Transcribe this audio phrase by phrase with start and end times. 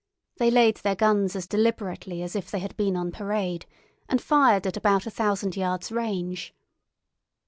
[0.37, 3.67] They laid their guns as deliberately as if they had been on parade,
[4.09, 6.55] and fired at about a thousand yards' range.